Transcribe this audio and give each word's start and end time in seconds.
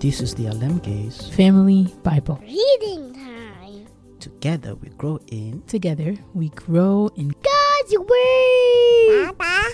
This 0.00 0.22
is 0.22 0.34
the 0.34 0.44
Alemgaze. 0.44 1.30
Family 1.34 1.94
Bible. 2.02 2.40
Reading 2.40 3.12
time. 3.12 3.86
Together 4.18 4.74
we 4.74 4.88
grow 4.96 5.20
in 5.26 5.62
Together 5.66 6.16
we 6.32 6.48
grow 6.48 7.10
in 7.16 7.28
God's 7.28 7.98
Word. 7.98 9.36
Papa. 9.36 9.68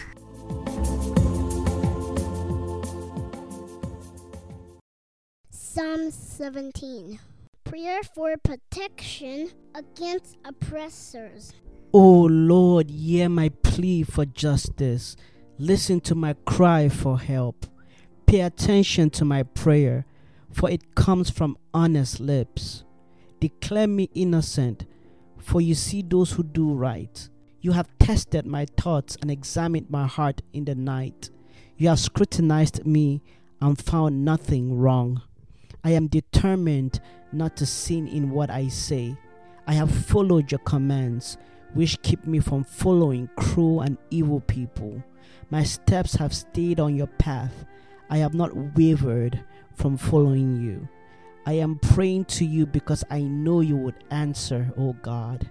Psalm 5.48 6.10
17. 6.10 7.20
Prayer 7.62 8.02
for 8.02 8.34
protection 8.42 9.50
against 9.76 10.38
oppressors. 10.44 11.52
O 11.92 12.22
Lord, 12.22 12.90
hear 12.90 13.28
my 13.28 13.50
plea 13.62 14.02
for 14.02 14.24
justice. 14.24 15.14
Listen 15.56 16.00
to 16.00 16.16
my 16.16 16.34
cry 16.44 16.88
for 16.88 17.20
help. 17.20 17.66
Pay 18.26 18.40
attention 18.40 19.08
to 19.10 19.24
my 19.24 19.44
prayer, 19.44 20.04
for 20.52 20.70
it 20.70 20.94
comes 20.94 21.30
from 21.30 21.56
honest 21.74 22.20
lips. 22.20 22.84
Declare 23.40 23.88
me 23.88 24.08
innocent, 24.14 24.86
for 25.38 25.60
you 25.60 25.74
see 25.74 26.02
those 26.02 26.32
who 26.32 26.42
do 26.42 26.72
right. 26.72 27.28
You 27.60 27.72
have 27.72 27.90
tested 27.98 28.46
my 28.46 28.66
thoughts 28.76 29.16
and 29.20 29.30
examined 29.30 29.90
my 29.90 30.06
heart 30.06 30.40
in 30.52 30.64
the 30.64 30.74
night. 30.74 31.30
You 31.76 31.88
have 31.88 31.98
scrutinized 31.98 32.86
me 32.86 33.22
and 33.60 33.78
found 33.78 34.24
nothing 34.24 34.78
wrong. 34.78 35.22
I 35.84 35.90
am 35.90 36.06
determined 36.06 37.00
not 37.32 37.56
to 37.58 37.66
sin 37.66 38.08
in 38.08 38.30
what 38.30 38.50
I 38.50 38.68
say. 38.68 39.16
I 39.66 39.74
have 39.74 39.90
followed 39.90 40.50
your 40.50 40.60
commands, 40.60 41.36
which 41.74 42.00
keep 42.02 42.26
me 42.26 42.40
from 42.40 42.64
following 42.64 43.28
cruel 43.36 43.80
and 43.82 43.98
evil 44.10 44.40
people. 44.40 45.02
My 45.50 45.62
steps 45.64 46.14
have 46.14 46.34
stayed 46.34 46.80
on 46.80 46.96
your 46.96 47.06
path. 47.06 47.66
I 48.08 48.18
have 48.18 48.34
not 48.34 48.76
wavered 48.76 49.44
from 49.76 49.96
following 49.96 50.60
you. 50.60 50.88
I 51.46 51.52
am 51.54 51.78
praying 51.78 52.24
to 52.26 52.44
you 52.44 52.66
because 52.66 53.04
I 53.08 53.20
know 53.20 53.60
you 53.60 53.76
would 53.76 54.02
answer, 54.10 54.72
O 54.76 54.94
God. 54.94 55.48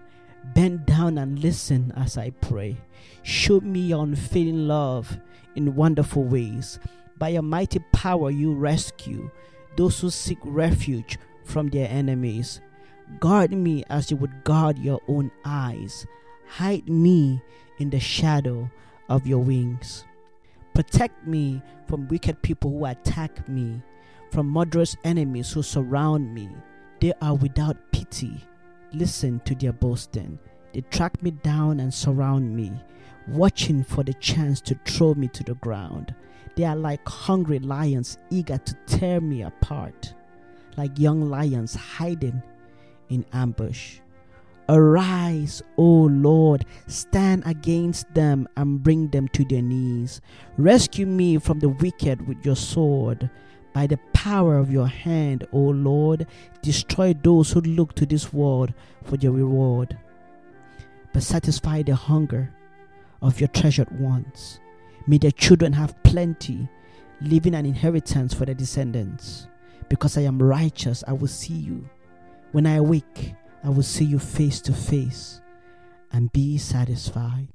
Bend 0.54 0.86
down 0.86 1.18
and 1.18 1.40
listen 1.40 1.94
as 1.96 2.18
I 2.18 2.32
pray. 2.32 2.78
Show 3.24 3.62
me 3.62 3.80
your 3.80 4.04
unfailing 4.04 4.68
love 4.68 5.18
in 5.56 5.76
wonderful 5.76 6.24
ways. 6.24 6.80
By 7.18 7.30
your 7.30 7.42
mighty 7.42 7.80
power, 7.94 8.30
you 8.30 8.54
rescue 8.54 9.32
those 9.78 10.00
who 10.00 10.10
seek 10.10 10.38
refuge 10.44 11.18
from 11.46 11.70
their 11.70 11.90
enemies. 11.90 12.60
Guard 13.20 13.52
me 13.52 13.84
as 13.90 14.12
you 14.12 14.18
would 14.18 14.44
guard 14.44 14.78
your 14.78 15.00
own 15.08 15.32
eyes. 15.46 16.06
Hide 16.48 16.90
me 16.90 17.42
in 17.80 17.90
the 17.90 18.00
shadow 18.00 18.70
of 19.10 19.28
your 19.28 19.40
wings. 19.40 20.06
Protect 20.74 21.26
me 21.26 21.62
from 21.88 22.08
wicked 22.08 22.42
people 22.42 22.72
who 22.72 22.86
attack 22.86 23.48
me, 23.48 23.82
from 24.32 24.50
murderous 24.50 24.96
enemies 25.04 25.52
who 25.52 25.64
surround 25.64 26.34
me. 26.34 26.50
They 27.00 27.14
are 27.22 27.36
without 27.36 27.78
pity. 27.92 28.44
Listen 28.94 29.42
to 29.46 29.56
their 29.56 29.74
boasting. 29.74 30.40
They 30.74 30.82
track 30.82 31.22
me 31.24 31.32
down 31.32 31.80
and 31.80 31.94
surround 31.94 32.56
me, 32.56 32.72
watching 33.28 33.84
for 33.84 34.04
the 34.04 34.14
chance 34.16 34.62
to 34.62 34.80
throw 34.86 35.14
me 35.14 35.28
to 35.30 35.44
the 35.44 35.56
ground. 35.56 36.14
They 36.56 36.64
are 36.64 36.76
like 36.76 37.08
hungry 37.08 37.60
lions 37.60 38.18
eager 38.30 38.58
to 38.58 38.74
tear 38.86 39.20
me 39.22 39.42
apart, 39.44 40.14
like 40.78 40.98
young 40.98 41.30
lions 41.30 41.76
hiding 41.76 42.42
in 43.10 43.26
ambush. 43.34 44.00
Arise, 44.68 45.62
O 45.78 45.84
Lord, 45.84 46.66
stand 46.88 47.44
against 47.46 48.12
them 48.14 48.48
and 48.58 48.82
bring 48.82 49.10
them 49.10 49.28
to 49.30 49.46
their 49.46 49.62
knees. 49.62 50.22
Rescue 50.58 51.06
me 51.06 51.38
from 51.38 51.60
the 51.60 51.70
wicked 51.70 52.28
with 52.28 52.44
your 52.44 52.56
sword. 52.56 53.30
By 53.76 53.88
the 53.88 54.00
power 54.14 54.58
of 54.58 54.72
your 54.72 54.88
hand, 54.88 55.46
O 55.52 55.60
Lord, 55.60 56.28
destroy 56.62 57.14
those 57.14 57.52
who 57.52 57.60
look 57.60 57.94
to 57.96 58.06
this 58.06 58.32
world 58.32 58.74
for 59.04 59.18
their 59.18 59.32
reward. 59.32 59.98
But 61.12 61.24
satisfy 61.24 61.82
the 61.82 61.94
hunger 61.94 62.54
of 63.22 63.42
your 63.42 63.50
treasured 63.50 63.92
ones. 64.00 64.62
May 65.08 65.18
their 65.18 65.32
children 65.32 65.74
have 65.74 66.02
plenty, 66.04 66.70
leaving 67.20 67.54
an 67.54 67.66
inheritance 67.66 68.34
for 68.34 68.46
their 68.46 68.56
descendants. 68.56 69.48
Because 69.90 70.18
I 70.18 70.22
am 70.22 70.42
righteous, 70.42 71.04
I 71.06 71.12
will 71.12 71.28
see 71.28 71.56
you. 71.56 71.90
When 72.54 72.66
I 72.66 72.76
awake, 72.76 73.34
I 73.62 73.68
will 73.68 73.84
see 73.84 74.06
you 74.06 74.20
face 74.20 74.62
to 74.62 74.72
face 74.72 75.42
and 76.14 76.32
be 76.32 76.58
satisfied. 76.58 77.50